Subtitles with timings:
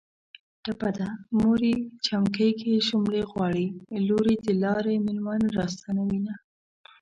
[0.63, 1.07] ټپه ده.:
[1.39, 1.73] موریې
[2.05, 6.33] جمکی کې شوملې غواړي ــــ لوریې د لارې مېلمانه را ستنوینه